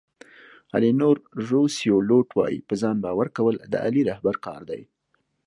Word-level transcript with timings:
الینور 0.75 1.17
روسیولوټ 1.49 2.27
وایي 2.37 2.59
په 2.67 2.73
ځان 2.81 2.95
باور 3.05 3.27
کول 3.37 3.55
د 3.71 3.73
عالي 3.83 4.03
رهبر 4.09 4.35
کار 4.45 4.61
دی. 4.69 4.81